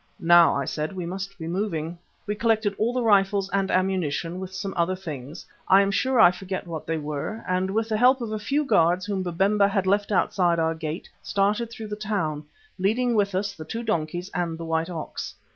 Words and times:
"Now," 0.19 0.55
I 0.55 0.65
said, 0.65 0.93
"we 0.95 1.05
must 1.05 1.37
be 1.37 1.45
moving." 1.45 1.95
We 2.25 2.33
collected 2.33 2.73
all 2.79 2.91
the 2.91 3.03
rifles 3.03 3.51
and 3.53 3.69
ammunition, 3.69 4.39
with 4.39 4.51
some 4.51 4.73
other 4.75 4.95
things, 4.95 5.45
I 5.67 5.83
am 5.83 5.91
sure 5.91 6.19
I 6.19 6.31
forget 6.31 6.65
what 6.65 6.87
they 6.87 6.97
were, 6.97 7.43
and 7.47 7.69
with 7.69 7.87
the 7.89 7.97
help 7.97 8.19
of 8.19 8.31
a 8.31 8.39
few 8.39 8.65
guards 8.65 9.05
whom 9.05 9.21
Babemba 9.21 9.67
had 9.67 9.85
left 9.85 10.11
outside 10.11 10.57
our 10.57 10.73
gate 10.73 11.07
started 11.21 11.69
through 11.69 11.89
the 11.89 11.95
town, 11.95 12.45
leading 12.79 13.13
with 13.13 13.35
us 13.35 13.53
the 13.53 13.63
two 13.63 13.83
donkeys 13.83 14.31
and 14.33 14.57
the 14.57 14.65
white 14.65 14.89
ox. 14.89 15.35